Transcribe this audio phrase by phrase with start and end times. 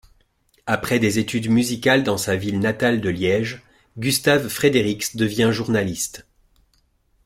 [0.65, 3.61] Après des études musicales dans sa ville natale de Liège,
[3.99, 6.25] Gustave Frédérix devient journaliste.